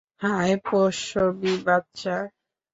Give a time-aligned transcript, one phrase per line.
[0.21, 2.15] হাহ, পশমী বাচ্চা!